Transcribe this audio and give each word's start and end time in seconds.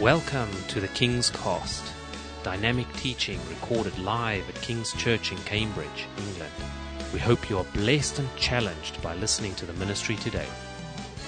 Welcome 0.00 0.50
to 0.68 0.78
the 0.78 0.88
King's 0.88 1.30
Cast, 1.30 1.82
dynamic 2.42 2.86
teaching 2.96 3.40
recorded 3.48 3.98
live 3.98 4.46
at 4.46 4.54
King's 4.56 4.92
Church 4.92 5.32
in 5.32 5.38
Cambridge, 5.38 6.06
England. 6.18 6.52
We 7.14 7.18
hope 7.18 7.48
you 7.48 7.56
are 7.56 7.64
blessed 7.72 8.18
and 8.18 8.28
challenged 8.36 9.00
by 9.00 9.14
listening 9.14 9.54
to 9.54 9.64
the 9.64 9.72
ministry 9.72 10.16
today. 10.16 10.46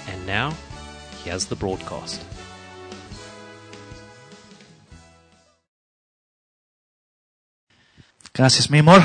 And 0.07 0.23
now, 0.27 0.53
here's 1.23 1.47
the 1.47 1.55
broadcast. 1.55 2.23
Gracias, 8.33 8.69
mi 8.69 8.77
amor. 8.77 9.01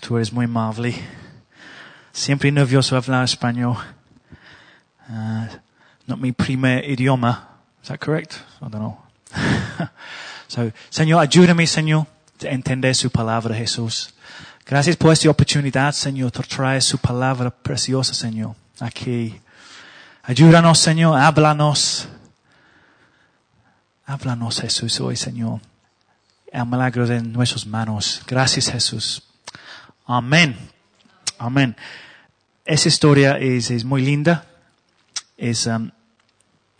Tú 0.00 0.16
eres 0.16 0.32
muy 0.32 0.46
amable. 0.46 0.92
Siempre 2.12 2.50
nervioso 2.50 2.96
hablar 2.96 3.22
español. 3.22 3.76
Uh, 5.08 5.46
not 6.06 6.18
mi 6.18 6.32
primer 6.32 6.82
idioma. 6.84 7.48
Is 7.82 7.88
that 7.88 8.00
correct? 8.00 8.42
I 8.62 8.68
don't 8.68 8.80
know. 8.80 8.98
so, 10.48 10.72
Señor, 10.90 11.20
ayúdame, 11.20 11.66
Señor, 11.66 12.06
a 12.42 12.48
entender 12.48 12.94
su 12.94 13.10
palabra, 13.10 13.54
Jesús. 13.54 14.14
Gracias 14.66 14.96
por 14.96 15.12
esta 15.12 15.28
oportunidad, 15.28 15.92
Señor, 15.92 16.32
por 16.32 16.46
traer 16.46 16.82
su 16.82 16.96
palabra 16.98 17.50
preciosa, 17.50 18.14
Señor, 18.14 18.54
aquí. 18.80 19.38
Ayúdanos, 20.22 20.78
Señor, 20.78 21.18
háblanos. 21.18 22.08
Háblanos, 24.06 24.60
Jesús, 24.60 25.00
hoy, 25.00 25.16
Señor. 25.16 25.60
El 26.50 26.64
milagro 26.66 27.06
de 27.06 27.20
nuestras 27.20 27.66
manos. 27.66 28.22
Gracias, 28.26 28.70
Jesús. 28.70 29.22
Amén. 30.06 30.56
Amén. 31.38 31.76
Esa 32.64 32.88
historia 32.88 33.36
es, 33.38 33.70
es 33.70 33.84
muy 33.84 34.02
linda. 34.02 34.46
Es 35.36 35.66
um, 35.66 35.90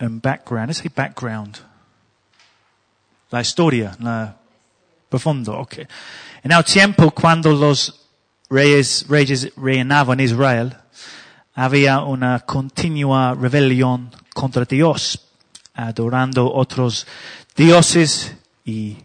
un 0.01 0.21
background. 0.21 0.71
Es 0.71 0.85
el 0.85 0.93
background. 0.95 1.59
La 3.31 3.41
historia, 3.41 3.97
la 3.99 4.37
profundo. 5.09 5.59
Okay. 5.61 5.87
En 6.43 6.53
el 6.53 6.65
tiempo 6.65 7.11
cuando 7.13 7.53
los 7.53 8.01
reyes, 8.51 9.07
reyes 9.09 9.53
reinaban 9.57 10.19
Israel, 10.21 10.77
había 11.55 12.01
una 12.01 12.41
continua 12.41 13.35
rebelión 13.35 14.11
contra 14.35 14.65
Dios, 14.65 15.21
adorando 15.75 16.53
otros 16.53 17.07
dioses 17.55 18.35
y 18.65 18.97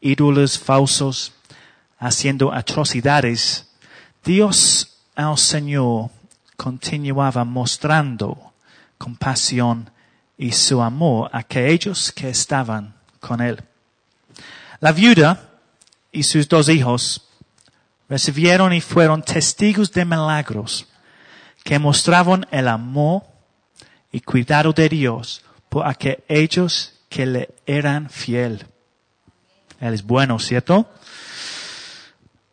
ídolos 0.00 0.58
falsos, 0.58 1.32
haciendo 1.98 2.50
atrocidades. 2.50 3.68
Dios, 4.24 4.96
el 5.14 5.36
Señor, 5.36 6.10
continuaba 6.56 7.44
mostrando 7.44 8.51
compasión 9.02 9.90
y 10.38 10.52
su 10.52 10.80
amor 10.80 11.28
a 11.32 11.38
aquellos 11.38 12.12
que 12.12 12.28
estaban 12.28 12.94
con 13.18 13.40
él. 13.40 13.60
La 14.78 14.92
viuda 14.92 15.40
y 16.12 16.22
sus 16.22 16.48
dos 16.48 16.68
hijos 16.68 17.28
recibieron 18.08 18.72
y 18.72 18.80
fueron 18.80 19.22
testigos 19.22 19.90
de 19.90 20.04
milagros 20.04 20.86
que 21.64 21.80
mostraban 21.80 22.46
el 22.52 22.68
amor 22.68 23.24
y 24.12 24.20
cuidado 24.20 24.72
de 24.72 24.88
Dios 24.88 25.42
por 25.68 25.84
aquellos 25.84 26.92
que 27.08 27.26
le 27.26 27.48
eran 27.66 28.08
fiel. 28.08 28.64
Él 29.80 29.94
es 29.94 30.04
bueno, 30.04 30.38
¿cierto? 30.38 30.88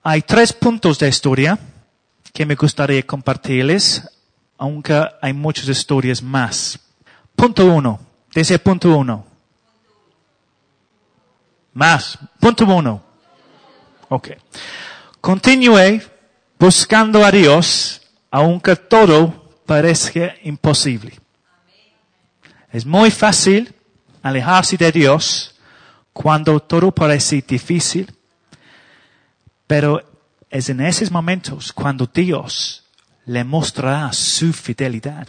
Hay 0.01 0.23
tres 0.23 0.51
puntos 0.53 0.97
de 0.97 1.09
historia 1.09 1.59
que 2.33 2.47
me 2.47 2.55
gustaría 2.55 3.05
compartirles, 3.05 4.03
aunque 4.59 5.01
hay 5.21 5.31
muchas 5.33 5.69
historias 5.69 6.21
más. 6.21 6.77
Punto 7.35 7.65
uno. 7.65 7.99
Dice 8.35 8.59
punto 8.59 8.95
uno. 8.95 9.25
Más. 11.73 12.19
Punto 12.39 12.65
uno. 12.65 13.01
Ok. 14.09 14.31
Continúe 15.21 16.01
buscando 16.59 17.23
a 17.23 17.31
Dios, 17.31 18.01
aunque 18.29 18.75
todo 18.75 19.49
parezca 19.65 20.35
imposible. 20.43 21.17
Es 22.71 22.85
muy 22.85 23.11
fácil 23.11 23.73
alejarse 24.21 24.75
de 24.75 24.91
Dios 24.91 25.55
cuando 26.11 26.59
todo 26.59 26.91
parece 26.91 27.41
difícil, 27.47 28.13
pero 29.65 30.03
es 30.49 30.67
en 30.67 30.81
esos 30.81 31.09
momentos 31.09 31.71
cuando 31.71 32.05
Dios 32.05 32.83
le 33.29 33.43
mostrará 33.43 34.11
su 34.11 34.51
fidelidad, 34.51 35.27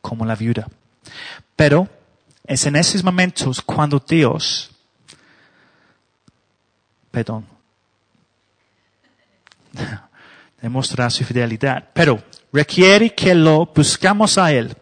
como 0.00 0.24
la 0.24 0.36
viuda. 0.36 0.68
Pero 1.56 1.88
es 2.46 2.66
en 2.66 2.76
esos 2.76 3.02
momentos 3.02 3.60
cuando 3.60 3.98
Dios, 3.98 4.70
perdón, 7.10 7.46
demostrará 10.62 11.10
su 11.10 11.24
fidelidad. 11.24 11.90
Pero 11.92 12.22
requiere 12.52 13.12
que 13.12 13.34
lo 13.34 13.66
buscamos 13.74 14.38
a 14.38 14.52
Él, 14.52 14.76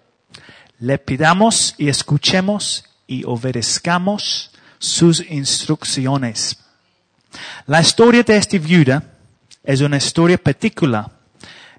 le 0.81 0.99
pidamos 0.99 1.75
y 1.79 1.89
escuchemos 1.89 2.85
y 3.07 3.25
obedezcamos 3.25 4.51
sus 4.79 5.21
instrucciones. 5.31 6.59
La 7.67 7.81
historia 7.81 8.23
de 8.23 8.37
esta 8.37 8.59
viuda 8.59 9.03
es 9.65 9.81
una 9.81 9.97
historia 9.97 10.37
particular. 10.37 11.22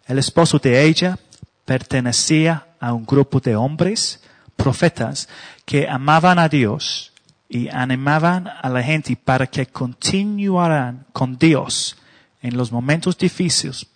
El 0.05 0.19
esposo 0.19 0.59
de 0.59 0.83
ella 0.83 1.17
pertenecía 1.65 2.67
a 2.79 2.93
un 2.93 3.05
grupo 3.05 3.39
de 3.39 3.55
hombres, 3.55 4.21
profetas, 4.55 5.29
que 5.65 5.87
amaban 5.87 6.39
a 6.39 6.49
Dios 6.49 7.13
y 7.47 7.69
animaban 7.69 8.47
a 8.47 8.69
la 8.69 8.83
gente 8.83 9.15
para 9.15 9.47
que 9.47 9.67
continuaran 9.67 11.05
con 11.13 11.37
Dios 11.37 11.95
en 12.41 12.57
los 12.57 12.71
momentos 12.71 13.17
difíciles. 13.17 13.87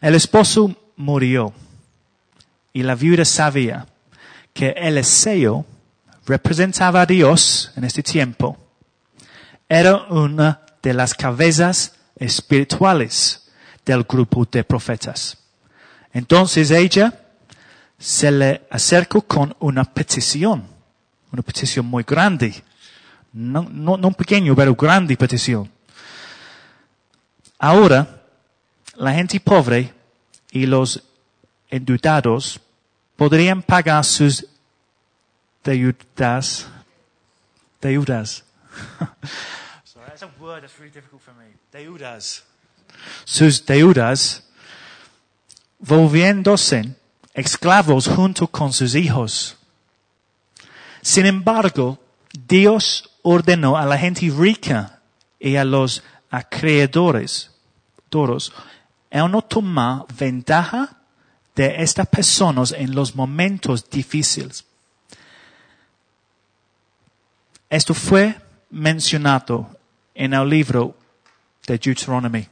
El 0.00 0.14
esposo 0.14 0.74
murió 0.96 1.52
y 2.72 2.82
la 2.82 2.94
viuda 2.94 3.24
sabía 3.24 3.86
que 4.52 4.70
el 4.70 4.96
Eliseo 4.96 5.64
representaba 6.26 7.02
a 7.02 7.06
Dios 7.06 7.72
en 7.76 7.84
este 7.84 8.02
tiempo. 8.02 8.56
Era 9.68 9.96
una 10.08 10.62
de 10.82 10.94
las 10.94 11.14
cabezas 11.14 11.94
espirituales 12.16 13.45
del 13.86 14.02
grupo 14.02 14.44
de 14.44 14.64
profetas. 14.64 15.38
Entonces 16.12 16.70
ella 16.70 17.18
se 17.98 18.30
le 18.30 18.66
acercó 18.68 19.22
con 19.22 19.56
una 19.60 19.84
petición, 19.84 20.66
una 21.32 21.42
petición 21.42 21.86
muy 21.86 22.02
grande, 22.02 22.62
no, 23.32 23.66
no, 23.70 23.96
no 23.96 24.10
pequeño, 24.12 24.54
pero 24.54 24.74
grande 24.74 25.16
petición. 25.16 25.70
Ahora, 27.58 28.22
la 28.96 29.14
gente 29.14 29.40
pobre 29.40 29.92
y 30.50 30.66
los 30.66 31.02
endeudados 31.70 32.60
podrían 33.16 33.62
pagar 33.62 34.04
sus 34.04 34.46
deudas, 35.64 36.66
deudas. 37.80 38.44
Sorry, 39.84 40.06
that's 40.06 40.22
a 40.22 40.30
word 40.38 40.62
that's 40.62 40.78
really 40.78 40.92
difficult 40.92 41.22
for 41.22 41.34
me. 41.34 41.54
Deudas. 41.72 42.44
Sus 43.24 43.64
deudas, 43.64 44.44
volviéndose 45.78 46.94
esclavos 47.34 48.08
junto 48.08 48.46
con 48.46 48.72
sus 48.72 48.94
hijos. 48.94 49.56
Sin 51.02 51.26
embargo, 51.26 51.98
Dios 52.48 53.10
ordenó 53.22 53.76
a 53.76 53.84
la 53.84 53.98
gente 53.98 54.30
rica 54.30 55.00
y 55.38 55.56
a 55.56 55.64
los 55.64 56.02
acreedores, 56.30 57.50
todos, 58.08 58.52
el 59.10 59.30
no 59.30 59.42
tomar 59.42 60.04
ventaja 60.18 60.96
de 61.54 61.82
estas 61.82 62.06
personas 62.06 62.72
en 62.72 62.94
los 62.94 63.14
momentos 63.14 63.88
difíciles. 63.88 64.64
Esto 67.68 67.94
fue 67.94 68.36
mencionado 68.70 69.70
en 70.14 70.34
el 70.34 70.48
libro 70.48 70.96
de 71.66 71.78
Deuteronomy, 71.78 72.46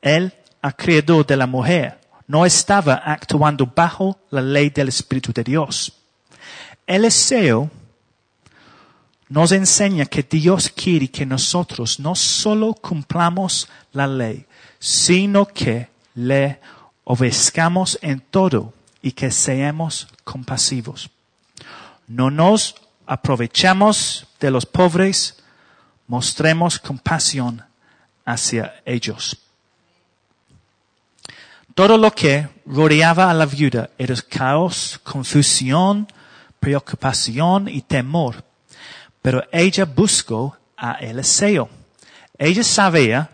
El 0.00 0.32
acreedor 0.62 1.26
de 1.26 1.36
la 1.36 1.46
mujer 1.46 2.00
no 2.26 2.44
estaba 2.44 2.94
actuando 2.94 3.66
bajo 3.66 4.18
la 4.30 4.40
ley 4.40 4.70
del 4.70 4.88
Espíritu 4.88 5.32
de 5.32 5.44
Dios. 5.44 5.92
El 6.86 7.02
deseo 7.02 7.70
nos 9.28 9.52
enseña 9.52 10.06
que 10.06 10.22
Dios 10.22 10.70
quiere 10.70 11.08
que 11.08 11.26
nosotros 11.26 11.98
no 11.98 12.14
solo 12.14 12.74
cumplamos 12.74 13.68
la 13.92 14.06
ley, 14.06 14.46
sino 14.78 15.46
que 15.46 15.88
le 16.14 16.60
obedezcamos 17.04 17.98
en 18.02 18.20
todo 18.20 18.72
y 19.02 19.12
que 19.12 19.30
seamos 19.30 20.08
compasivos. 20.24 21.10
No 22.06 22.30
nos 22.30 22.76
aprovechamos 23.06 24.26
de 24.40 24.50
los 24.50 24.66
pobres, 24.66 25.42
mostremos 26.06 26.78
compasión 26.78 27.64
hacia 28.24 28.82
ellos. 28.84 29.38
Todo 31.74 31.98
lo 31.98 32.10
que 32.10 32.48
rodeaba 32.64 33.30
a 33.30 33.34
la 33.34 33.44
viuda 33.44 33.90
era 33.98 34.14
caos, 34.28 34.98
confusión, 35.04 36.08
preocupación 36.58 37.68
y 37.68 37.82
temor. 37.82 38.42
Pero 39.20 39.44
ella 39.52 39.84
buscó 39.84 40.56
a 40.76 40.92
Eliseo. 40.92 41.68
Ella 42.38 42.64
sabía 42.64 43.30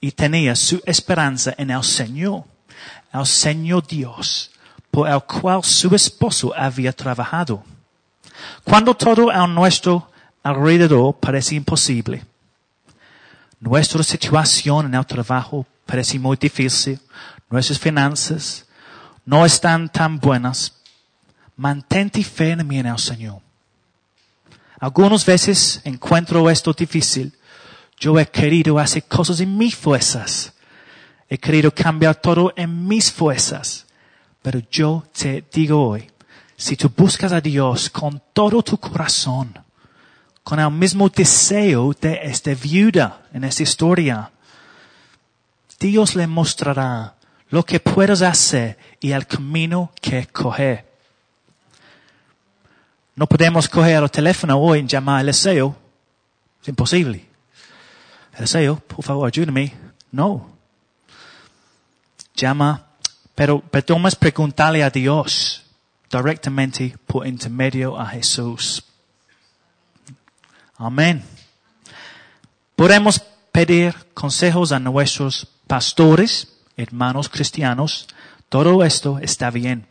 y 0.00 0.12
tenía 0.12 0.54
su 0.54 0.82
esperanza 0.84 1.54
en 1.56 1.70
el 1.70 1.82
Señor, 1.82 2.44
el 3.12 3.26
Señor 3.26 3.86
Dios, 3.86 4.50
por 4.90 5.08
el 5.08 5.22
cual 5.22 5.64
su 5.64 5.94
esposo 5.94 6.52
había 6.56 6.92
trabajado. 6.92 7.64
Cuando 8.62 8.94
todo 8.94 9.30
a 9.30 9.46
nuestro 9.46 10.10
alrededor 10.46 11.18
parece 11.18 11.56
imposible, 11.56 12.24
nuestra 13.58 14.02
situación 14.04 14.86
en 14.86 14.94
el 14.94 15.04
trabajo 15.04 15.66
parece 15.84 16.20
muy 16.20 16.36
difícil, 16.36 17.00
nuestras 17.50 17.80
finanzas 17.80 18.64
no 19.24 19.44
están 19.44 19.88
tan 19.88 20.20
buenas, 20.20 20.72
mantente 21.56 22.24
mí 22.64 22.78
en 22.78 22.86
el 22.86 22.98
Señor. 22.98 23.40
Algunas 24.78 25.26
veces 25.26 25.80
encuentro 25.84 26.48
esto 26.48 26.72
difícil. 26.72 27.32
Yo 27.98 28.16
he 28.20 28.26
querido 28.26 28.78
hacer 28.78 29.04
cosas 29.04 29.40
en 29.40 29.56
mis 29.56 29.74
fuerzas. 29.74 30.52
He 31.28 31.38
querido 31.38 31.72
cambiar 31.72 32.14
todo 32.16 32.52
en 32.56 32.86
mis 32.86 33.10
fuerzas. 33.10 33.86
Pero 34.42 34.60
yo 34.70 35.02
te 35.18 35.44
digo 35.50 35.88
hoy, 35.88 36.08
si 36.56 36.76
tú 36.76 36.92
buscas 36.94 37.32
a 37.32 37.40
Dios 37.40 37.90
con 37.90 38.22
todo 38.32 38.62
tu 38.62 38.78
corazón, 38.78 39.65
con 40.46 40.60
el 40.60 40.70
mismo 40.70 41.08
deseo 41.08 41.92
de 42.00 42.20
esta 42.22 42.54
viuda 42.54 43.20
en 43.32 43.42
esta 43.42 43.64
historia, 43.64 44.30
Dios 45.80 46.14
le 46.14 46.28
mostrará 46.28 47.16
lo 47.48 47.64
que 47.64 47.80
puedes 47.80 48.22
hacer 48.22 48.78
y 49.00 49.10
el 49.10 49.26
camino 49.26 49.90
que 50.00 50.28
coger. 50.28 50.86
No 53.16 53.26
podemos 53.26 53.68
coger 53.68 54.00
el 54.00 54.08
teléfono 54.08 54.56
hoy 54.56 54.78
y 54.78 54.86
llamar 54.86 55.18
a 55.18 55.20
Eliseo. 55.22 55.74
Es 56.62 56.68
imposible. 56.68 57.26
Eliseo, 58.38 58.76
por 58.76 59.04
favor, 59.04 59.26
ayúdame. 59.26 59.74
No. 60.12 60.48
Llama, 62.36 62.86
pero, 63.34 63.64
más 63.98 64.14
preguntarle 64.14 64.84
a 64.84 64.90
Dios 64.90 65.64
directamente 66.08 66.96
por 67.04 67.26
intermedio 67.26 67.98
a 67.98 68.06
Jesús. 68.06 68.84
Amén. 70.78 71.24
Podemos 72.74 73.18
pedir 73.50 73.94
consejos 74.12 74.72
a 74.72 74.78
nuestros 74.78 75.48
pastores, 75.66 76.52
hermanos 76.76 77.30
cristianos. 77.30 78.06
Todo 78.50 78.84
esto 78.84 79.18
está 79.18 79.50
bien. 79.50 79.86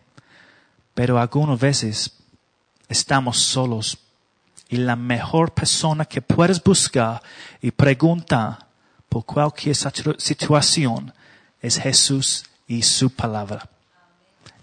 Pero 0.93 1.19
algunas 1.19 1.59
veces 1.59 2.11
estamos 2.87 3.39
solos. 3.39 3.97
Y 4.69 4.77
la 4.77 4.95
mejor 4.95 5.53
persona 5.53 6.05
que 6.05 6.21
puedes 6.21 6.63
buscar 6.63 7.21
y 7.61 7.71
preguntar 7.71 8.67
por 9.09 9.25
cualquier 9.25 9.75
situación 9.75 11.13
es 11.61 11.79
Jesús 11.79 12.45
y 12.67 12.83
su 12.83 13.09
palabra. 13.09 13.67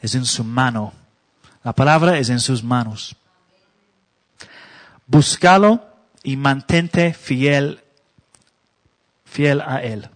Es 0.00 0.14
en 0.14 0.24
su 0.24 0.44
mano. 0.44 0.92
La 1.64 1.72
palabra 1.72 2.16
es 2.18 2.28
en 2.28 2.38
sus 2.38 2.62
manos. 2.62 3.16
Búscalo 5.06 5.91
y 6.22 6.36
mantente 6.36 7.12
fiel, 7.14 7.80
fiel 9.24 9.60
a 9.60 9.82
él. 9.82 10.08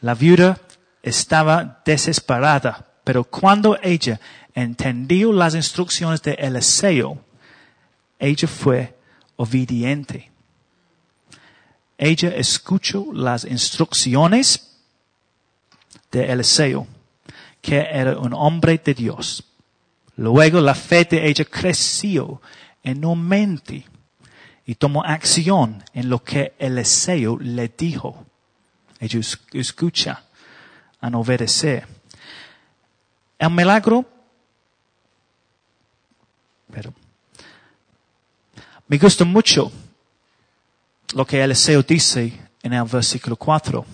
La 0.00 0.14
viuda 0.14 0.60
estaba 1.02 1.82
desesperada, 1.84 2.86
pero 3.04 3.24
cuando 3.24 3.78
ella 3.82 4.20
entendió 4.54 5.32
las 5.32 5.54
instrucciones 5.54 6.22
de 6.22 6.32
Eliseo, 6.32 7.18
ella 8.18 8.48
fue 8.48 8.96
obediente. 9.36 10.30
Ella 11.96 12.30
escuchó 12.34 13.06
las 13.12 13.44
instrucciones 13.44 14.78
de 16.10 16.30
Eliseo, 16.32 16.86
que 17.60 17.78
era 17.78 18.18
un 18.18 18.32
hombre 18.34 18.80
de 18.82 18.94
Dios. 18.94 19.44
Luego 20.16 20.60
la 20.60 20.74
fe 20.74 21.04
de 21.04 21.28
ella 21.28 21.44
creció 21.44 22.40
enormemente 22.82 23.86
y 24.66 24.74
tomó 24.74 25.02
acción 25.04 25.82
en 25.92 26.08
lo 26.08 26.22
que 26.22 26.54
Eliseo 26.58 27.38
le 27.38 27.68
dijo. 27.76 28.24
Ella 28.98 29.20
escucha 29.52 30.24
a 31.00 31.08
obedecer. 31.08 31.86
El 33.38 33.50
milagro 33.50 34.06
pero 36.72 36.94
me 38.86 38.98
gusta 38.98 39.24
mucho 39.24 39.70
lo 41.14 41.26
que 41.26 41.42
Eliseo 41.42 41.82
dice 41.82 42.32
en 42.62 42.72
el 42.72 42.84
versículo 42.84 43.36
4. 43.36 43.84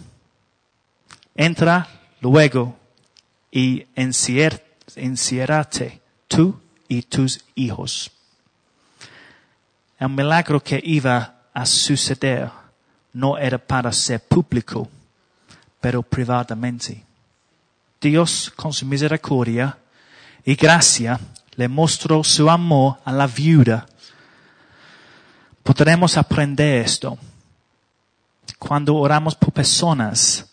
Entra 1.35 1.89
luego 2.21 2.77
y 3.51 3.87
enciérrate 4.95 6.01
tú 6.29 6.61
y 6.89 7.03
tus 7.03 7.45
hijos. 7.55 8.11
El 9.99 10.11
milagro 10.11 10.63
que 10.63 10.81
iba 10.85 11.35
a 11.55 11.65
suceder 11.65 12.51
no 13.15 13.39
era 13.39 13.57
para 13.57 13.91
ser 13.93 14.21
público, 14.21 14.89
pero 15.81 16.03
privadamente. 16.03 17.03
Dios, 17.99 18.53
con 18.55 18.73
su 18.75 18.85
misericordia 18.85 19.79
y 20.45 20.55
gracia, 20.55 21.19
le 21.55 21.67
mostró 21.67 22.23
su 22.23 22.51
amor 22.51 22.99
a 23.05 23.13
la 23.13 23.27
viuda. 23.27 23.87
Podremos 25.63 26.17
aprender 26.19 26.85
esto. 26.85 27.19
Cuando 28.59 28.97
oramos 28.97 29.35
por 29.35 29.53
personas, 29.53 30.47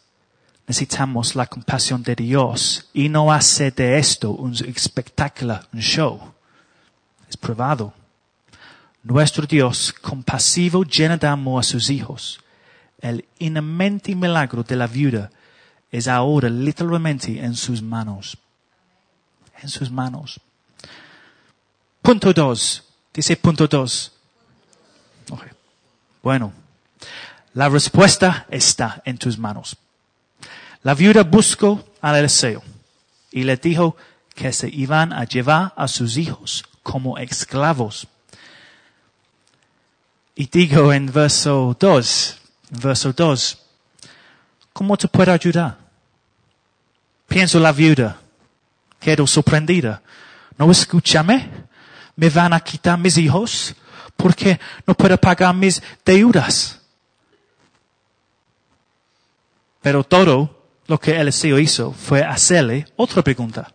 necesitamos 0.66 1.36
la 1.36 1.48
compasión 1.48 2.02
de 2.02 2.16
Dios 2.16 2.90
y 2.94 3.10
no 3.10 3.32
hacer 3.32 3.76
de 3.76 3.98
esto 3.98 4.32
un 4.32 4.54
espectáculo, 4.54 5.60
un 5.74 5.82
show. 5.82 6.34
Es 7.30 7.36
probado. 7.36 7.94
Nuestro 9.04 9.46
Dios, 9.46 9.92
compasivo, 9.92 10.84
lleno 10.86 11.18
de 11.18 11.28
amor 11.28 11.60
a 11.60 11.64
sus 11.64 11.90
hijos. 11.90 12.40
El 13.02 13.26
inmenso 13.38 14.16
milagro 14.16 14.64
de 14.64 14.78
la 14.78 14.88
viuda 14.88 15.30
es 15.92 16.08
ahora 16.08 16.50
literalmente 16.50 17.38
en 17.38 17.54
sus 17.56 17.82
manos. 17.82 18.38
En 19.62 19.68
sus 19.68 19.92
manos. 19.92 20.40
Punto 22.02 22.34
dos. 22.34 22.84
Dice 23.14 23.36
punto 23.36 23.68
dos. 23.68 24.14
Bueno, 26.22 26.54
la 27.54 27.68
respuesta 27.68 28.48
está 28.50 29.02
en 29.04 29.18
tus 29.18 29.38
manos. 29.38 29.76
La 30.82 30.94
viuda 30.94 31.24
buscó 31.24 31.84
al 32.00 32.16
Eliseo 32.16 32.64
y 33.32 33.44
le 33.44 33.58
dijo 33.58 33.98
que 34.34 34.54
se 34.54 34.70
iban 34.70 35.12
a 35.12 35.26
llevar 35.26 35.74
a 35.76 35.90
sus 35.90 36.16
hijos 36.16 36.64
como 36.82 37.18
esclavos. 37.18 38.08
Y 40.36 40.48
digo 40.48 40.92
en 40.92 41.12
verso 41.12 41.76
2, 41.80 42.38
verso 42.82 43.14
2, 43.14 43.60
¿cómo 44.74 44.98
te 44.98 45.08
puedo 45.08 45.32
ayudar? 45.32 45.78
Pienso 47.28 47.60
la 47.60 47.72
viuda, 47.72 48.20
quedo 49.00 49.28
sorprendida. 49.28 50.02
No 50.58 50.72
escúchame, 50.72 51.50
me 52.16 52.30
van 52.30 52.54
a 52.54 52.60
quitar 52.60 52.98
mis 52.98 53.18
hijos 53.18 53.76
porque 54.18 54.60
no 54.88 54.96
puedo 54.96 55.18
pagar 55.18 55.54
mis 55.54 55.82
deudas. 56.04 56.80
Pero 59.82 60.04
todo 60.04 60.64
lo 60.88 61.00
que 61.00 61.20
Eliseo 61.20 61.60
hizo 61.60 61.92
fue 61.92 62.24
hacerle 62.24 62.88
otra 62.96 63.22
pregunta. 63.22 63.72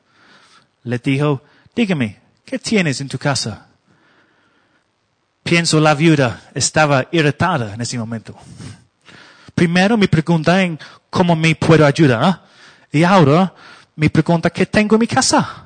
Le 0.83 0.99
dijo, 0.99 1.43
dígame, 1.75 2.19
¿qué 2.45 2.59
tienes 2.59 3.01
en 3.01 3.09
tu 3.09 3.19
casa? 3.19 3.68
Pienso 5.49 5.81
la 5.81 5.95
viuda 5.95 6.43
estaba 6.55 7.09
irritada 7.11 7.73
en 7.73 7.81
ese 7.81 7.97
momento. 7.97 8.37
Primero 9.55 9.97
me 9.97 10.07
pregunta 10.07 10.59
cómo 11.09 11.35
me 11.35 11.55
puedo 11.55 11.87
ayudar 11.87 12.45
y 12.93 13.03
ahora 13.03 13.55
me 13.97 14.11
pregunta 14.11 14.51
qué 14.51 14.67
tengo 14.67 14.97
en 14.97 15.01
mi 15.01 15.07
casa. 15.07 15.65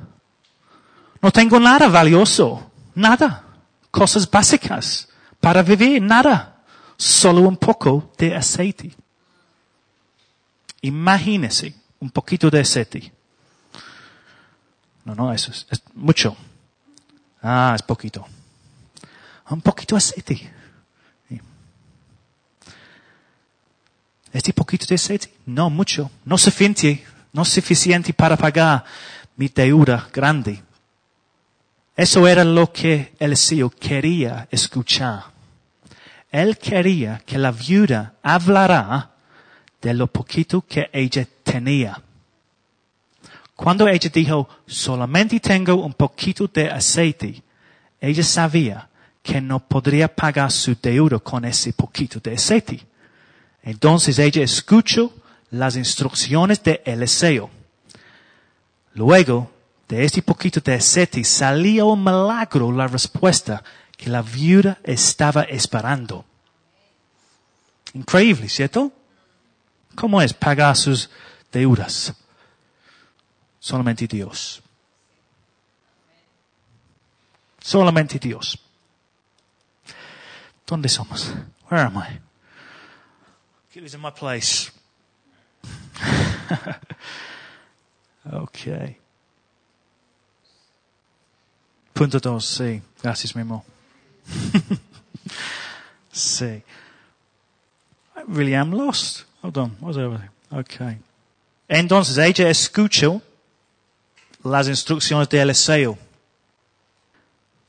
No 1.21 1.33
tengo 1.33 1.59
nada 1.59 1.89
valioso. 1.89 2.71
Nada. 2.95 3.43
Cosas 3.91 4.31
básicas 4.31 5.09
para 5.41 5.65
vivir. 5.65 6.01
Nada. 6.01 6.63
Solo 6.97 7.41
un 7.41 7.57
poco 7.57 8.13
de 8.17 8.37
aceite. 8.37 8.95
Imagínese 10.83 11.75
un 11.99 12.11
poquito 12.11 12.49
de 12.49 12.61
aceite. 12.61 13.13
No, 15.05 15.17
no, 15.17 15.33
eso 15.33 15.51
es, 15.51 15.67
es 15.71 15.83
mucho. 15.93 16.37
Ah, 17.43 17.73
es 17.75 17.83
poquito. 17.83 18.25
Un 19.53 19.61
poquito 19.61 19.95
de 19.95 19.99
aceite. 19.99 20.51
¿Este 24.33 24.53
poquito 24.53 24.87
de 24.87 24.95
aceite? 24.95 25.33
No, 25.45 25.69
mucho. 25.69 26.11
No 26.25 26.39
suficiente 26.39 27.05
no 27.33 27.45
suficiente 27.45 28.13
para 28.13 28.37
pagar 28.37 28.85
mi 29.37 29.49
deuda 29.49 30.09
grande. 30.13 30.63
Eso 31.97 32.27
era 32.27 32.45
lo 32.45 32.73
que 32.73 33.15
Eliseo 33.19 33.71
quería 33.71 34.49
escuchar. 34.51 35.25
Él 36.31 36.57
quería 36.59 37.23
que 37.25 37.39
la 37.39 37.51
viuda 37.51 38.15
hablara 38.23 39.11
de 39.81 39.95
lo 39.95 40.07
poquito 40.07 40.63
que 40.63 40.89
ella 40.93 41.27
tenía. 41.43 42.01
Cuando 43.55 43.87
ella 43.87 44.11
dijo, 44.13 44.49
solamente 44.67 45.39
tengo 45.41 45.75
un 45.75 45.93
poquito 45.93 46.49
de 46.49 46.71
aceite, 46.71 47.43
ella 48.01 48.25
sabía 48.25 48.89
que 49.23 49.41
no 49.41 49.61
podría 49.61 50.09
pagar 50.09 50.51
su 50.51 50.77
deuda 50.81 51.19
con 51.19 51.45
ese 51.45 51.73
poquito 51.73 52.19
de 52.21 52.35
aceite. 52.35 52.85
Entonces 53.63 54.19
ella 54.19 54.43
escuchó 54.43 55.13
las 55.51 55.77
instrucciones 55.77 56.63
de 56.63 56.83
Eliseo. 56.85 57.51
Luego 58.95 59.51
de 59.89 60.05
este 60.05 60.23
poquito 60.23 60.61
de 60.61 60.75
aceite 60.75 61.23
salía 61.25 61.85
un 61.85 62.03
milagro 62.03 62.73
la 62.73 62.89
respuesta 62.89 63.63
que 63.97 64.11
la 64.11 64.23
viuda 64.23 64.79
estaba 64.83 65.43
esperando. 65.43 66.25
Increíble, 67.95 68.49
¿cierto? 68.49 68.91
¿Cómo 69.95 70.21
es 70.21 70.33
pagar 70.33 70.77
sus 70.77 71.11
deudas? 71.53 72.15
Solamente 73.61 74.07
Dios. 74.07 74.63
Solamente 77.61 78.19
Dios. 78.19 78.62
¿Dónde 80.73 80.89
somos? 80.89 81.35
Where 81.69 81.85
am 81.85 81.99
I? 81.99 82.19
Get 83.75 83.93
in 83.93 84.01
my 84.01 84.11
place. 84.11 84.73
okay. 88.33 88.97
Punto 91.93 92.19
dos, 92.21 92.47
sí. 92.47 92.81
Gracias, 93.03 93.37
Mimo. 93.37 93.67
sí. 96.11 96.63
I 98.17 98.23
really 98.29 98.55
am 98.55 98.73
lost. 98.73 99.27
Hold 99.43 99.59
on. 99.59 99.77
What's 99.79 99.99
everything? 99.99 100.31
Okay. 100.51 100.97
Entonces 101.69 102.17
ella 102.17 102.49
escuchó 102.49 103.21
las 104.43 104.69
instrucciones 104.69 105.29
de 105.29 105.43
Eliseo. 105.43 105.99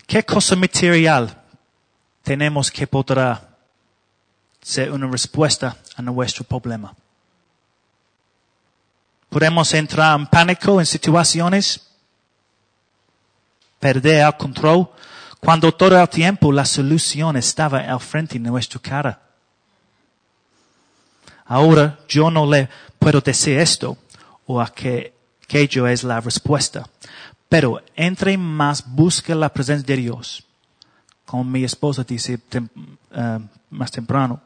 ¿Qué 0.07 0.24
cosa 0.24 0.55
material 0.55 1.42
tenemos 2.23 2.71
que 2.71 2.87
podrá 2.87 3.49
ser 4.61 4.91
una 4.91 5.07
respuesta 5.07 5.77
a 5.95 6.01
nuestro 6.01 6.43
problema? 6.45 6.95
Podemos 9.29 9.73
entrar 9.73 10.19
en 10.19 10.27
pánico 10.27 10.79
en 10.79 10.85
situaciones, 10.85 11.87
perder 13.79 14.25
el 14.25 14.37
control, 14.37 14.89
cuando 15.39 15.73
todo 15.73 15.99
el 15.99 16.09
tiempo 16.09 16.51
la 16.51 16.65
solución 16.65 17.35
estaba 17.35 17.79
al 17.79 17.99
frente 17.99 18.35
de 18.35 18.49
nuestra 18.49 18.79
cara. 18.79 19.21
Ahora 21.45 21.99
yo 22.07 22.31
no 22.31 22.49
le 22.49 22.69
puedo 22.97 23.19
decir 23.19 23.59
esto 23.59 23.97
o 24.45 24.61
a 24.61 24.73
que, 24.73 25.13
que 25.47 25.59
ello 25.59 25.87
es 25.87 26.03
la 26.03 26.21
respuesta. 26.21 26.87
Pero 27.49 27.81
entre 27.95 28.37
más 28.37 28.83
busque 28.87 29.35
la 29.35 29.49
presencia 29.49 29.95
de 29.95 30.01
Dios, 30.01 30.45
mi 31.41 31.63
esposa 31.63 32.03
dice 32.03 32.37
uh, 32.55 33.39
más 33.69 33.91
temprano, 33.91 34.41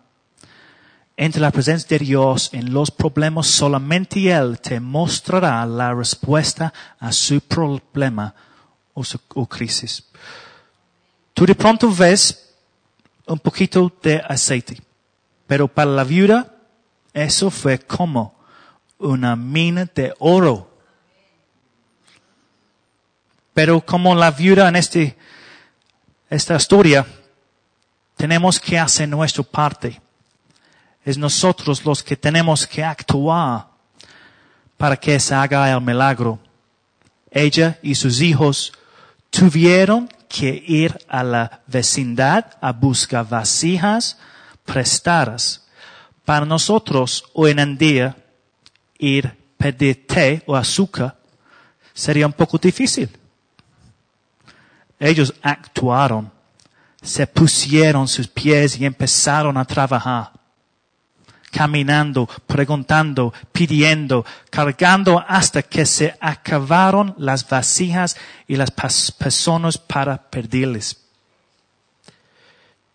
entre 1.18 1.42
la 1.42 1.50
presencia 1.50 1.98
de 1.98 2.06
Dios 2.06 2.52
en 2.54 2.72
los 2.72 2.92
problemas, 2.92 3.48
solamente 3.48 4.32
Él 4.32 4.60
te 4.60 4.80
mostrará 4.80 5.66
la 5.66 5.92
respuesta 5.92 6.72
a 7.00 7.12
su 7.12 7.42
problema 7.42 8.36
o, 8.94 9.04
su, 9.04 9.20
crisis. 9.48 10.04
Tú 11.34 11.46
de 11.48 11.56
pronto 11.56 11.92
ves 11.92 12.54
un 13.26 13.40
poquito 13.40 13.92
de 14.04 14.22
aceite, 14.28 14.80
pero 15.48 15.68
para 15.68 15.90
la 15.90 16.04
viuda 16.04 16.56
eso 17.14 17.50
fue 17.50 17.80
como 17.80 18.36
una 19.00 19.36
mina 19.36 19.90
de 19.94 20.14
oro. 20.20 20.70
Pero 23.56 23.82
como 23.82 24.14
la 24.14 24.30
viuda 24.30 24.70
en 24.70 24.76
este, 24.76 25.18
esta 26.30 26.56
historia, 26.56 27.06
tenemos 28.16 28.60
que 28.60 28.78
hacer 28.78 29.08
nuestra 29.08 29.44
parte. 29.44 30.02
Es 31.06 31.18
nosotros 31.18 31.86
los 31.86 32.04
que 32.04 32.18
tenemos 32.18 32.68
que 32.68 32.84
actuar 32.84 33.68
para 34.76 34.98
que 34.98 35.20
se 35.20 35.34
haga 35.34 35.72
el 35.72 35.82
milagro. 35.82 36.40
Ella 37.32 37.80
y 37.82 37.96
sus 37.96 38.22
hijos 38.22 38.74
tuvieron 39.30 40.10
que 40.28 40.64
ir 40.68 40.98
a 41.08 41.24
la 41.24 41.62
vecindad 41.68 42.46
a 42.60 42.72
buscar 42.74 43.28
vasijas 43.28 44.18
prestadas. 44.66 45.66
Para 46.26 46.46
nosotros 46.46 47.24
hoy 47.34 47.52
en 47.52 47.78
día 47.78 48.18
ir 49.00 49.38
pedir 49.58 50.06
té 50.06 50.44
o 50.46 50.56
azúcar 50.56 51.16
sería 51.94 52.28
un 52.28 52.34
poco 52.34 52.58
difícil. 52.58 53.10
Ellos 55.00 55.34
actuaron, 55.42 56.32
se 57.02 57.28
pusieron 57.28 58.08
sus 58.08 58.28
pies 58.28 58.80
y 58.80 58.86
empezaron 58.86 59.58
a 59.58 59.66
trabajar 59.66 60.32
caminando, 61.52 62.28
preguntando, 62.46 63.34
pidiendo, 63.52 64.26
cargando 64.50 65.24
hasta 65.28 65.64
que 65.64 65.86
se 65.86 66.16
acabaron 66.20 67.16
las 67.18 67.48
vasijas 67.48 68.18
y 68.48 68.56
las 68.56 68.72
personas 68.72 69.78
para 69.78 70.30
pedirles. 70.30 71.04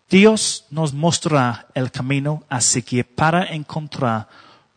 Dios 0.09 0.65
nos 0.69 0.93
mostrará 0.93 1.67
el 1.73 1.91
camino 1.91 2.43
a 2.47 2.61
seguir 2.61 3.05
para 3.15 3.45
encontrar 3.45 4.27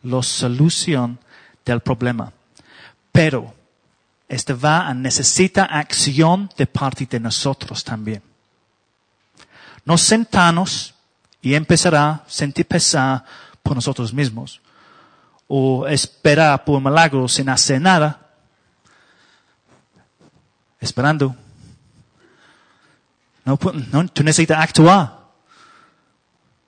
la 0.03 0.23
solución 0.23 1.19
del 1.63 1.79
problema. 1.81 2.33
Pero 3.11 3.53
este 4.27 4.53
va 4.53 4.87
a 4.87 4.93
necesitar 4.93 5.69
acción 5.71 6.49
de 6.57 6.67
parte 6.67 7.05
de 7.05 7.19
nosotros 7.19 7.83
también. 7.83 8.21
Nos 9.85 10.01
sentamos 10.01 10.93
y 11.41 11.53
empezará 11.53 12.09
a 12.09 12.23
sentir 12.27 12.65
pesar 12.67 13.23
por 13.63 13.75
nosotros 13.75 14.13
mismos. 14.13 14.61
O 15.47 15.87
esperar 15.87 16.65
por 16.65 16.81
milagro 16.81 17.27
sin 17.29 17.47
hacer 17.47 17.79
nada. 17.79 18.19
Esperando. 20.81 21.33
No, 23.45 23.57
no, 23.93 24.07
tú 24.09 24.23
necesitas 24.23 24.61
actuar. 24.61 25.19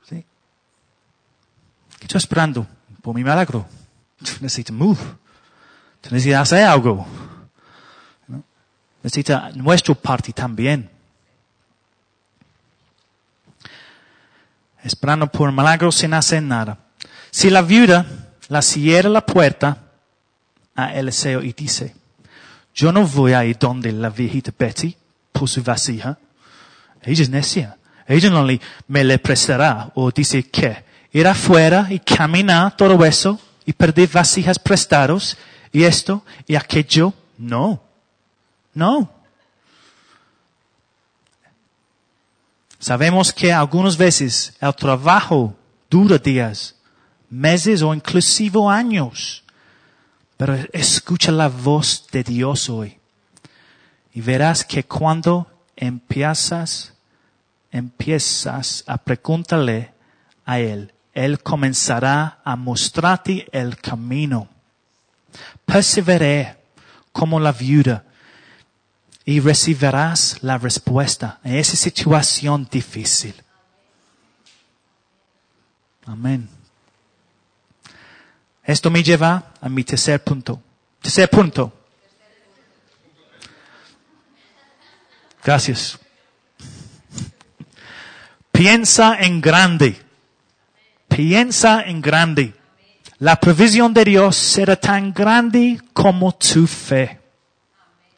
¿Sí? 0.08 0.26
¿Qué 2.00 2.06
estoy 2.06 2.20
esperando? 2.20 2.66
Por 3.02 3.14
mi 3.14 3.22
milagro. 3.22 3.66
Tú 4.18 4.32
necesitas 4.40 4.74
move. 4.74 5.00
Tú 6.00 6.10
necesitas 6.12 6.44
hacer 6.44 6.64
algo. 6.64 7.06
Necesita 9.04 9.52
nuestra 9.56 9.96
parte 9.96 10.34
también. 10.34 10.90
Esperando 14.84 15.28
por 15.28 15.52
milagro 15.52 15.92
sin 15.92 16.14
hacer 16.14 16.44
nada. 16.44 16.78
Si 17.32 17.50
la 17.50 17.62
viuda 17.62 18.06
la 18.50 18.62
cierra 18.62 19.10
la 19.10 19.26
puerta 19.26 19.78
a 20.76 20.94
Eliseo 20.94 21.42
y 21.42 21.54
dice, 21.54 21.96
yo 22.74 22.92
no 22.92 23.06
voy 23.06 23.34
a 23.34 23.46
ir 23.46 23.58
donde 23.58 23.92
la 23.92 24.10
viejita 24.10 24.52
Betty 24.58 24.96
por 25.32 25.48
su 25.48 25.64
vasija. 25.64 26.18
Ella 27.02 27.24
es 27.24 27.30
necia. 27.30 27.78
Ella 28.08 28.30
no 28.30 28.44
le, 28.44 28.60
me 28.88 29.04
le 29.04 29.20
prestará. 29.20 29.92
O 29.96 30.12
dice 30.12 30.50
que 30.50 30.84
ir 31.12 31.28
afuera 31.28 31.88
y 31.90 32.00
caminar 32.00 32.76
todo 32.76 33.06
eso 33.06 33.40
y 33.66 33.74
perder 33.74 34.10
vasijas 34.10 34.58
prestados 34.58 35.38
y 35.72 35.84
esto 35.84 36.24
y 36.48 36.56
aquello. 36.56 37.14
No. 37.38 37.89
No. 38.74 39.12
Sabemos 42.80 43.34
que 43.34 43.52
algunas 43.52 43.98
veces 43.98 44.54
el 44.62 44.74
trabajo 44.76 45.56
dura 45.90 46.18
días 46.18 46.76
meses 47.30 47.82
o 47.82 47.94
inclusive 47.94 48.60
años. 48.70 49.44
Pero 50.38 50.56
escucha 50.72 51.32
la 51.32 51.50
voz 51.50 52.08
de 52.12 52.24
Dios 52.24 52.70
hoy. 52.70 52.98
Y 54.14 54.22
verás 54.22 54.64
que 54.64 54.84
cuando 54.84 55.48
empiezas, 55.76 56.94
empiezas 57.72 58.84
a 58.88 58.98
preguntarle 58.98 59.94
a 60.46 60.60
Él, 60.60 60.94
Él 61.14 61.40
comenzará 61.44 62.40
a 62.44 62.56
mostrarte 62.56 63.48
el 63.52 63.78
camino. 63.78 64.48
Perseveré 65.66 66.58
como 67.12 67.40
la 67.40 67.52
viuda 67.52 68.06
y 69.30 69.40
recibirás 69.42 70.42
la 70.42 70.58
respuesta 70.58 71.40
en 71.44 71.58
esa 71.58 71.76
situación 71.76 72.68
difícil. 72.72 73.36
Amén. 76.08 76.50
Esto 78.64 78.90
me 78.90 79.04
lleva 79.04 79.54
a 79.62 79.70
mi 79.70 79.84
tercer 79.84 80.24
punto. 80.24 80.60
Tercer 81.00 81.30
punto. 81.30 81.72
Gracias. 85.44 86.00
Piensa 88.52 89.16
en 89.20 89.42
grande. 89.42 90.02
Piensa 91.08 91.84
en 91.84 92.02
grande. 92.02 92.56
La 93.20 93.40
provisión 93.40 93.94
de 93.94 94.06
Dios 94.06 94.36
será 94.36 94.76
tan 94.76 95.14
grande 95.14 95.80
como 95.94 96.34
tu 96.34 96.66
fe. 96.66 97.19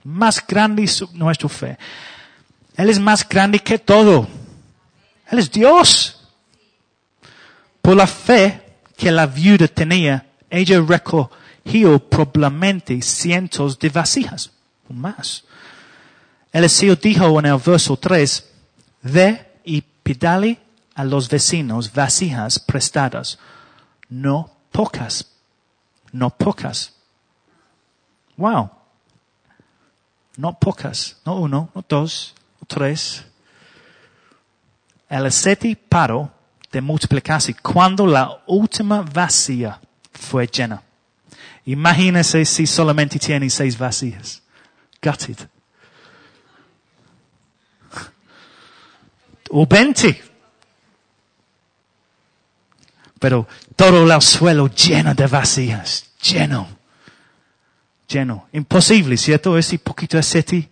Más 0.03 0.46
grande 0.46 0.84
es 0.84 1.03
nuestra 1.13 1.50
fe. 1.50 1.77
Él 2.75 2.89
es 2.89 3.00
más 3.00 3.27
grande 3.27 3.60
que 3.60 3.77
todo. 3.77 4.27
Él 5.29 5.39
es 5.39 5.51
Dios. 5.51 6.17
Por 7.81 7.96
la 7.96 8.08
fe 8.08 8.62
que 8.96 9.12
la 9.12 9.25
viuda 9.25 9.67
tenía, 9.67 10.25
ella 10.50 10.81
recogió 10.81 12.00
probablemente 12.10 13.01
cientos 13.01 13.77
de 13.79 13.89
vasijas 13.89 14.51
o 14.89 14.93
más. 14.93 15.43
Eliseo 16.51 16.96
dijo 16.96 17.39
en 17.39 17.46
el 17.46 17.58
verso 17.58 17.96
3, 17.98 18.46
ve 19.03 19.51
y 19.63 19.81
pidale 19.81 20.60
a 20.96 21.03
los 21.03 21.29
vecinos 21.29 21.91
vasijas 21.91 22.60
prestadas, 22.60 23.39
no 24.10 24.51
pocas, 24.72 25.31
no 26.12 26.29
pocas. 26.29 26.93
Wow. 28.36 28.70
No 30.38 30.57
pocas, 30.57 31.17
no 31.25 31.35
uno, 31.35 31.69
no 31.75 31.85
dos, 31.88 32.33
no 32.59 32.67
tres. 32.67 33.25
El 35.09 35.31
seti 35.31 35.75
paro 35.75 36.31
de 36.71 36.81
multiplicarse 36.81 37.53
cuando 37.55 38.07
la 38.07 38.41
última 38.47 39.01
vacía 39.01 39.79
fue 40.13 40.47
llena. 40.47 40.81
Imagínese 41.65 42.45
si 42.45 42.65
solamente 42.65 43.19
tiene 43.19 43.50
seis 43.50 43.77
vacías. 43.77 44.41
It. 45.01 45.41
O 49.50 49.65
veinte. 49.65 50.23
Pero 53.19 53.47
todo 53.75 54.11
el 54.11 54.21
suelo 54.21 54.67
lleno 54.67 55.13
de 55.13 55.27
vacías. 55.27 56.05
Lleno. 56.21 56.80
Lleno. 58.12 58.48
Imposible, 58.51 59.15
¿cierto? 59.15 59.58
Ese 59.58 59.80
poquito 59.80 60.18
de 60.18 60.24
seti. 60.24 60.70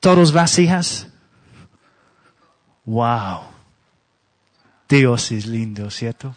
Todos 0.00 0.32
vacías. 0.32 1.06
Wow. 2.84 3.42
Dios 4.88 5.32
es 5.32 5.46
lindo, 5.46 5.90
¿cierto? 5.90 6.34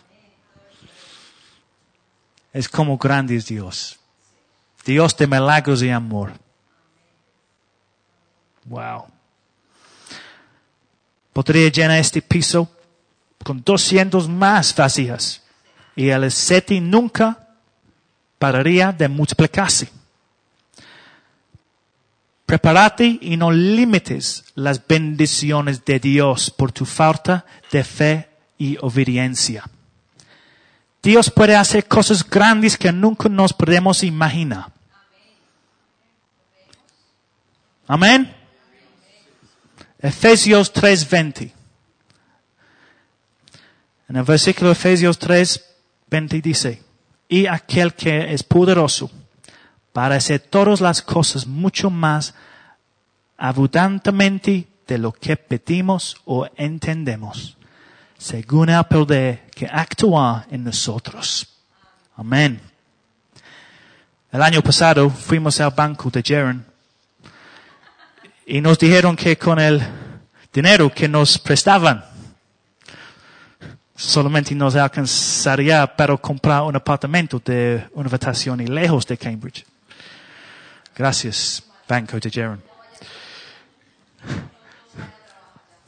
Es 2.54 2.70
como 2.70 2.98
grande 2.98 3.36
es 3.36 3.48
Dios. 3.48 4.00
Dios 4.86 5.16
de 5.18 5.28
milagros 5.28 5.82
y 5.82 5.90
amor. 5.90 6.34
Wow. 8.66 9.06
Podría 11.34 11.70
llenar 11.70 12.00
este 12.00 12.22
piso 12.22 12.70
con 13.44 13.62
200 13.64 14.30
más 14.30 14.76
vacías 14.76 15.42
y 15.96 16.10
el 16.10 16.32
seti 16.32 16.80
nunca 16.80 17.45
pararía 18.46 18.92
de 18.92 19.08
multiplicarse. 19.08 19.90
Prepárate 22.46 23.18
y 23.20 23.38
no 23.38 23.52
limites 23.52 24.46
las 24.54 24.86
bendiciones 24.86 25.84
de 25.84 26.00
Dios 26.00 26.52
por 26.52 26.72
tu 26.72 26.86
falta 26.86 27.44
de 27.72 27.84
fe 27.84 28.30
y 28.60 28.78
obediencia. 28.82 29.64
Dios 31.02 31.32
puede 31.32 31.56
hacer 31.56 31.88
cosas 31.88 32.24
grandes 32.24 32.78
que 32.78 32.92
nunca 32.92 33.30
nos 33.30 33.52
podemos 33.52 34.04
imaginar. 34.04 34.68
Amén. 37.88 38.32
Efesios 39.98 40.72
3:20. 40.72 41.52
En 44.08 44.16
el 44.18 44.24
versículo 44.24 44.70
Efesios 44.70 45.18
3:20 45.18 46.42
dice, 46.44 46.85
y 47.28 47.48
aquel 47.48 47.94
que 47.94 48.34
es 48.34 48.44
poderoso 48.44 49.10
para 49.94 50.16
hacer 50.16 50.40
todas 50.40 50.82
las 50.82 51.02
cosas 51.02 51.48
mucho 51.48 51.90
más 51.90 52.34
abundantemente 53.38 54.68
de 54.88 54.98
lo 54.98 55.12
que 55.12 55.36
pedimos 55.36 56.18
o 56.26 56.48
entendemos 56.56 57.58
según 58.18 58.70
el 58.70 58.84
poder 58.86 59.46
que 59.54 59.68
actúa 59.68 60.46
en 60.50 60.64
nosotros. 60.64 61.48
Amén. 62.16 62.60
El 64.32 64.42
año 64.42 64.62
pasado 64.62 65.10
fuimos 65.10 65.60
al 65.62 65.72
banco 65.72 66.10
de 66.10 66.24
Jaren 66.24 66.66
y 68.46 68.62
nos 68.62 68.80
dijeron 68.80 69.16
que 69.16 69.38
con 69.38 69.60
el 69.60 69.82
dinero 70.52 70.92
que 70.92 71.08
nos 71.08 71.38
prestaban 71.38 72.04
solamente 73.96 74.54
nos 74.54 74.76
alcanzaría 74.76 75.88
para 75.96 76.18
comprar 76.18 76.64
un 76.64 76.76
apartamento 76.76 77.42
de 77.44 77.88
una 77.94 78.10
habitación 78.10 78.64
lejos 78.66 79.08
de 79.08 79.18
Cambridge. 79.18 79.66
Gracias, 80.96 81.64
Banco 81.88 82.20
de 82.20 82.30
Jaren. 82.30 82.62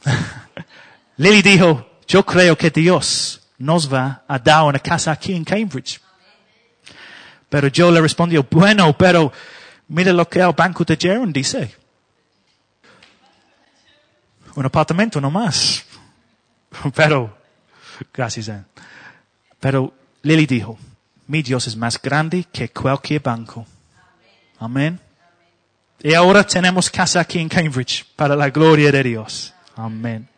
Lily 1.18 1.42
dijo, 1.42 2.00
yo 2.06 2.24
creo 2.24 2.56
que 2.56 2.70
Dios 2.70 3.42
nos 3.58 3.92
va 3.92 4.22
a 4.26 4.38
dar 4.38 4.64
una 4.64 4.78
casa 4.78 5.12
aquí 5.12 5.34
en 5.34 5.44
Cambridge. 5.44 6.00
Pero 7.48 7.68
yo 7.68 7.90
le 7.90 8.00
respondí, 8.00 8.36
bueno, 8.50 8.96
pero 8.96 9.32
mire 9.88 10.12
lo 10.12 10.28
que 10.28 10.40
el 10.40 10.52
Banco 10.52 10.84
de 10.84 10.98
Jaron 11.00 11.32
dice. 11.32 11.74
Un 14.54 14.66
apartamento 14.66 15.20
no 15.20 15.30
más. 15.30 15.84
Pero, 16.94 17.37
gracias 18.12 18.48
a 18.48 18.64
Pero 19.60 19.92
Lily 20.22 20.46
dijo, 20.46 20.78
mi 21.26 21.42
Dios 21.42 21.66
es 21.66 21.76
más 21.76 22.00
grande 22.00 22.44
que 22.52 22.70
cualquier 22.70 23.22
banco. 23.22 23.66
Amén. 24.58 25.00
Y 26.00 26.14
ahora 26.14 26.44
tenemos 26.44 26.90
casa 26.90 27.20
aquí 27.20 27.38
en 27.38 27.48
Cambridge 27.48 28.04
para 28.16 28.36
la 28.36 28.50
gloria 28.50 28.92
de 28.92 29.02
Dios. 29.02 29.52
Amén. 29.76 30.28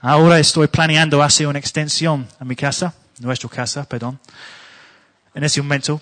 Ahora 0.00 0.38
estoy 0.38 0.68
planeando 0.68 1.22
hacer 1.22 1.46
una 1.46 1.58
extensión 1.58 2.26
a 2.38 2.44
mi 2.44 2.56
casa, 2.56 2.94
nuestra 3.18 3.50
casa, 3.50 3.84
perdón, 3.84 4.18
en 5.34 5.44
ese 5.44 5.60
momento, 5.60 6.00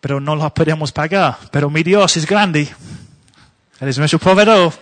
pero 0.00 0.20
no 0.20 0.36
lo 0.36 0.52
podemos 0.54 0.92
pagar. 0.92 1.38
Pero 1.50 1.68
mi 1.68 1.82
Dios 1.82 2.16
es 2.16 2.26
grande. 2.26 2.68
Él 3.80 3.88
es 3.88 3.98
nuestro 3.98 4.18
proveedor. 4.18 4.72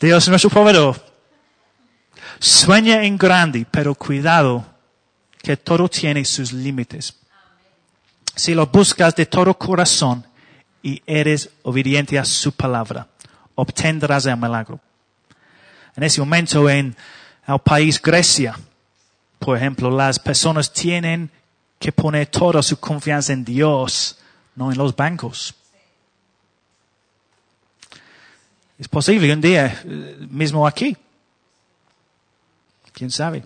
Dios 0.00 0.24
es 0.24 0.28
nuestro 0.30 0.50
proveedor. 0.50 0.96
Sueña 2.38 3.04
en 3.04 3.18
grande, 3.18 3.66
pero 3.70 3.94
cuidado 3.94 4.64
que 5.42 5.58
todo 5.58 5.88
tiene 5.88 6.24
sus 6.24 6.52
límites. 6.52 7.14
Si 8.34 8.54
lo 8.54 8.66
buscas 8.66 9.14
de 9.14 9.26
todo 9.26 9.52
corazón 9.58 10.26
y 10.82 11.02
eres 11.04 11.50
obediente 11.62 12.18
a 12.18 12.24
su 12.24 12.52
palabra, 12.52 13.06
obtendrás 13.54 14.24
el 14.24 14.38
milagro. 14.38 14.80
En 15.94 16.02
ese 16.02 16.20
momento 16.20 16.70
en 16.70 16.96
el 17.46 17.58
país 17.58 18.00
Grecia, 18.00 18.58
por 19.38 19.56
ejemplo, 19.58 19.90
las 19.90 20.18
personas 20.18 20.72
tienen 20.72 21.30
que 21.78 21.92
poner 21.92 22.28
toda 22.28 22.62
su 22.62 22.78
confianza 22.78 23.34
en 23.34 23.44
Dios, 23.44 24.18
no 24.54 24.72
en 24.72 24.78
los 24.78 24.96
bancos. 24.96 25.54
Es 28.80 28.88
posible 28.88 29.30
un 29.30 29.42
día, 29.42 29.82
eh, 29.84 30.26
mismo 30.30 30.66
aquí. 30.66 30.96
¿Quién 32.94 33.10
sabe? 33.10 33.44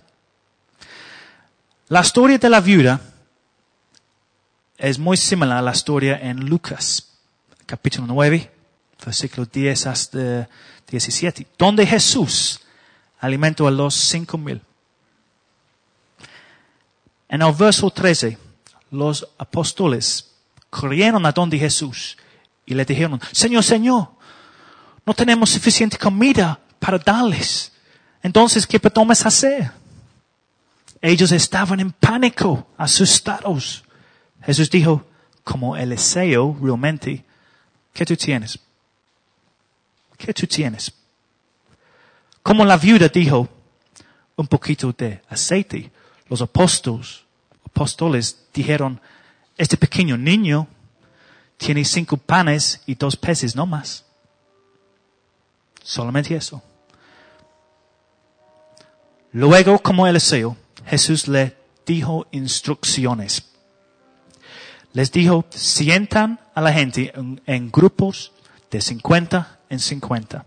La 1.88 2.02
historia 2.02 2.38
de 2.38 2.48
la 2.48 2.60
viuda 2.60 3.00
es 4.78 4.96
muy 4.96 5.16
similar 5.16 5.58
a 5.58 5.62
la 5.62 5.72
historia 5.72 6.20
en 6.22 6.48
Lucas, 6.48 7.18
capítulo 7.66 8.06
9, 8.06 8.48
versículo 9.04 9.44
10 9.52 9.86
hasta 9.88 10.48
17, 10.88 11.48
donde 11.58 11.84
Jesús 11.84 12.60
alimentó 13.18 13.66
a 13.66 13.72
los 13.72 13.92
cinco 13.92 14.38
mil. 14.38 14.62
En 17.28 17.42
el 17.42 17.52
verso 17.52 17.90
13, 17.90 18.38
los 18.92 19.26
apóstoles 19.36 20.30
corrieron 20.70 21.26
a 21.26 21.32
donde 21.32 21.58
Jesús 21.58 22.16
y 22.64 22.74
le 22.74 22.84
dijeron, 22.84 23.20
Señor, 23.32 23.64
Señor, 23.64 24.13
no 25.06 25.14
tenemos 25.14 25.50
suficiente 25.50 25.98
comida 25.98 26.58
para 26.78 26.98
darles. 26.98 27.72
Entonces, 28.22 28.66
¿qué 28.66 28.80
podemos 28.80 29.24
hacer? 29.24 29.70
Ellos 31.00 31.32
estaban 31.32 31.80
en 31.80 31.92
pánico, 31.92 32.66
asustados. 32.78 33.84
Jesús 34.42 34.70
dijo, 34.70 35.04
como 35.42 35.76
Eliseo 35.76 36.56
realmente, 36.60 37.24
¿qué 37.92 38.06
tú 38.06 38.16
tienes? 38.16 38.58
¿Qué 40.16 40.32
tú 40.32 40.46
tienes? 40.46 40.92
Como 42.42 42.64
la 42.64 42.78
viuda 42.78 43.08
dijo, 43.08 43.48
un 44.36 44.46
poquito 44.46 44.92
de 44.92 45.20
aceite. 45.28 45.90
los 46.28 46.40
apóstoles, 46.40 47.22
apóstoles 47.66 48.46
dijeron, 48.52 49.00
este 49.58 49.76
pequeño 49.76 50.16
niño 50.16 50.66
tiene 51.58 51.84
cinco 51.84 52.16
panes 52.16 52.80
y 52.86 52.94
dos 52.94 53.16
peces, 53.16 53.54
no 53.54 53.66
más. 53.66 54.04
Solamente 55.84 56.34
eso. 56.34 56.62
Luego, 59.32 59.78
como 59.80 60.06
Eliseo, 60.06 60.56
Jesús 60.86 61.28
le 61.28 61.54
dijo 61.84 62.26
instrucciones. 62.30 63.50
Les 64.94 65.12
dijo, 65.12 65.44
sientan 65.50 66.40
a 66.54 66.62
la 66.62 66.72
gente 66.72 67.12
en, 67.14 67.70
grupos 67.70 68.32
de 68.70 68.80
50 68.80 69.58
en 69.68 69.78
50. 69.78 70.46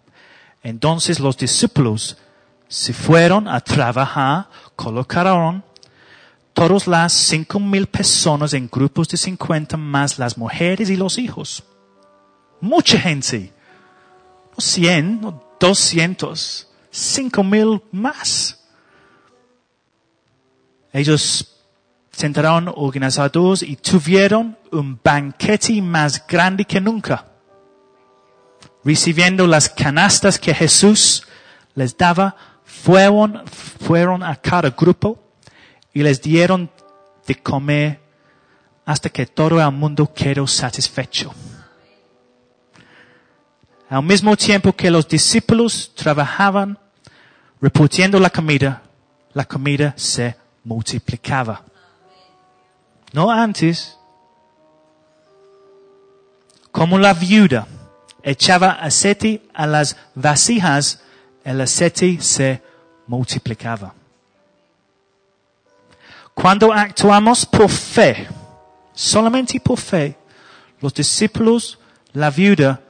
Entonces 0.63 1.19
los 1.19 1.37
discípulos 1.37 2.17
se 2.67 2.93
fueron 2.93 3.47
a 3.47 3.59
trabajar, 3.61 4.49
colocaron 4.75 5.63
todas 6.53 6.87
las 6.87 7.13
cinco 7.13 7.59
mil 7.59 7.85
personas 7.85 8.53
en 8.53 8.67
grupos 8.67 9.07
de 9.09 9.17
50 9.17 9.77
más 9.77 10.17
las 10.17 10.35
mujeres 10.35 10.89
y 10.89 10.95
los 10.95 11.19
hijos. 11.19 11.63
Mucha 12.59 12.99
gente. 12.99 13.53
No 14.57 14.61
100, 14.61 15.21
no 15.21 15.43
200, 15.59 16.67
cinco 16.89 17.43
mil 17.43 17.81
más. 17.91 18.59
Ellos 20.91 21.55
sentaron 22.11 22.71
organizados 22.75 23.61
y 23.61 23.75
tuvieron 23.75 24.57
un 24.71 24.99
banquete 25.03 25.79
más 25.81 26.25
grande 26.25 26.65
que 26.65 26.81
nunca. 26.81 27.25
Recibiendo 28.83 29.45
las 29.45 29.69
canastas 29.69 30.39
que 30.39 30.53
Jesús 30.53 31.27
les 31.75 31.95
daba, 31.95 32.35
fueron, 32.63 33.43
fueron 33.79 34.23
a 34.23 34.35
cada 34.37 34.71
grupo 34.71 35.19
y 35.93 36.01
les 36.01 36.21
dieron 36.21 36.71
de 37.27 37.35
comer 37.35 37.99
hasta 38.85 39.09
que 39.09 39.27
todo 39.27 39.61
el 39.61 39.71
mundo 39.71 40.11
quedó 40.13 40.47
satisfecho. 40.47 41.33
Al 43.89 44.03
mismo 44.03 44.35
tiempo 44.35 44.73
que 44.73 44.91
los 44.91 45.07
discípulos 45.07 45.91
trabajaban 45.95 46.77
repartiendo 47.61 48.19
la 48.19 48.29
comida, 48.29 48.81
la 49.33 49.45
comida 49.45 49.93
se 49.95 50.35
multiplicaba. 50.63 51.63
No 53.13 53.31
antes. 53.31 53.97
Como 56.71 56.99
la 56.99 57.13
viuda 57.13 57.65
echaba 58.21 58.71
aceite 58.71 59.41
a 59.53 59.65
las 59.65 59.95
vasijas, 60.13 61.01
el 61.43 61.61
aceite 61.61 62.21
se 62.21 62.61
multiplicaba. 63.07 63.93
Cuando 66.33 66.71
actuamos 66.73 67.45
por 67.45 67.69
fe, 67.69 68.27
solamente 68.93 69.59
por 69.59 69.79
fe, 69.79 70.17
los 70.81 70.93
discípulos, 70.93 71.79
la 72.13 72.29
viuda, 72.29 72.81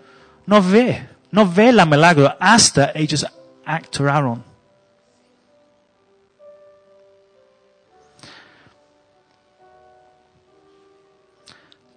no 0.47 0.61
ve, 0.61 1.07
no 1.29 1.45
ve 1.45 1.71
la 1.71 1.85
milagro 1.85 2.35
hasta 2.39 2.91
ellos 2.95 3.25
actuaron. 3.65 4.43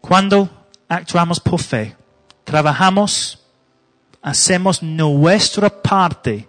Cuando 0.01 0.51
actuamos 0.89 1.39
por 1.39 1.61
fe, 1.61 1.97
trabajamos, 2.43 3.39
hacemos 4.21 4.83
nuestra 4.83 5.71
parte 5.71 6.49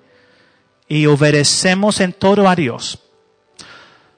y 0.88 1.06
obedecemos 1.06 2.00
en 2.00 2.14
todo 2.14 2.50
a 2.50 2.56
Dios. 2.56 3.00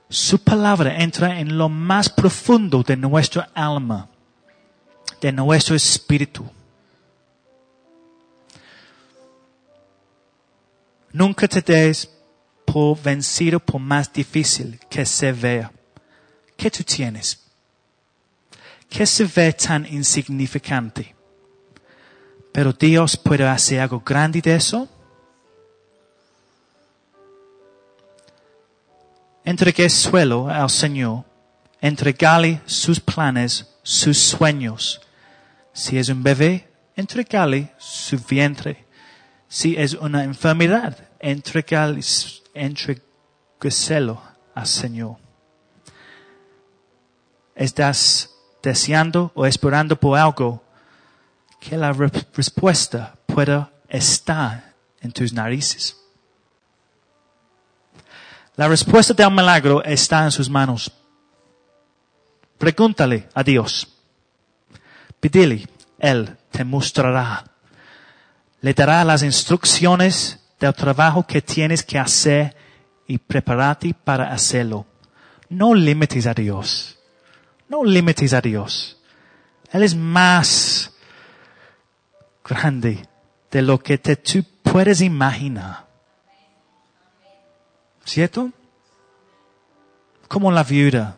Su 0.07 0.41
palabra 0.41 0.99
entra 0.99 1.39
en 1.39 1.57
lo 1.57 1.67
más 1.67 2.07
profundo 2.07 2.81
de 2.81 2.95
nuestra 2.95 3.49
alma, 3.53 4.07
de 5.19 5.33
nuestro 5.33 5.75
espíritu. 5.75 6.49
Nunca 11.13 11.47
te 11.47 11.61
des 11.61 12.09
por 12.65 12.99
vencido 12.99 13.59
por 13.59 13.79
más 13.79 14.11
difícil 14.11 14.79
que 14.89 15.05
se 15.05 15.31
vea. 15.31 15.71
¿Qué 16.57 16.71
tú 16.71 16.83
tienes? 16.83 17.39
¿Qué 18.89 19.05
se 19.05 19.25
ve 19.25 19.53
tan 19.53 19.85
insignificante? 19.85 21.15
Pero 22.51 22.73
Dios 22.73 23.15
puede 23.15 23.47
hacer 23.47 23.79
algo 23.79 23.99
grande 23.99 24.41
de 24.41 24.55
eso. 24.55 24.87
Entregué 29.45 29.89
suelo 29.89 30.47
al 30.47 30.69
Señor. 30.69 31.25
Entregale 31.79 32.61
sus 32.65 32.99
planes, 32.99 33.67
sus 33.83 34.17
sueños. 34.17 35.01
Si 35.73 35.97
es 35.97 36.09
un 36.09 36.23
bebé, 36.23 36.69
entregale 36.95 37.73
su 37.77 38.17
vientre. 38.17 38.85
Si 39.53 39.77
es 39.77 39.93
una 39.93 40.23
enfermedad, 40.23 40.97
entregueselo 41.19 44.19
al 44.55 44.65
Señor. 44.65 45.17
Estás 47.53 48.31
deseando 48.63 49.31
o 49.35 49.45
esperando 49.45 49.95
por 49.95 50.17
algo 50.17 50.63
que 51.59 51.77
la 51.77 51.93
re 51.93 52.09
respuesta 52.33 53.13
pueda 53.27 53.71
estar 53.89 54.73
en 55.01 55.11
tus 55.11 55.31
narices. 55.31 55.97
La 58.55 58.67
respuesta 58.67 59.13
del 59.13 59.29
milagro 59.29 59.83
está 59.83 60.23
en 60.23 60.31
sus 60.31 60.49
manos. 60.49 60.91
Pregúntale 62.57 63.29
a 63.35 63.43
Dios. 63.43 63.87
Pídele, 65.19 65.67
Él 65.99 66.35
te 66.49 66.63
mostrará. 66.63 67.52
Le 68.63 68.73
dará 68.73 69.03
las 69.03 69.23
instrucciones 69.23 70.39
del 70.57 70.73
trabajo 70.73 71.27
que 71.27 71.41
tienes 71.41 71.83
que 71.83 71.99
hacer 71.99 72.55
y 73.05 73.17
prepararte 73.17 73.93
para 73.93 74.31
hacerlo. 74.31 74.85
No 75.49 75.73
limites 75.73 76.25
a 76.27 76.33
Dios. 76.33 76.97
No 77.67 77.83
limites 77.83 78.31
a 78.31 78.39
Dios. 78.39 78.97
Él 79.69 79.83
es 79.83 79.93
más 79.93 80.93
grande 82.45 83.05
de 83.51 83.61
lo 83.61 83.77
que 83.79 83.97
te, 83.97 84.15
tú 84.15 84.45
puedes 84.63 85.01
imaginar. 85.01 85.85
¿Cierto? 88.05 88.49
Como 90.29 90.49
la 90.53 90.63
viuda. 90.63 91.17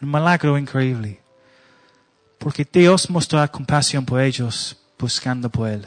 Un 0.00 0.10
milagro 0.10 0.56
increíble. 0.56 1.20
Porque 2.38 2.66
Dios 2.72 3.10
mostró 3.10 3.46
compasión 3.52 4.06
por 4.06 4.22
ellos 4.22 4.74
buscando 4.98 5.50
por 5.50 5.68
Él. 5.68 5.86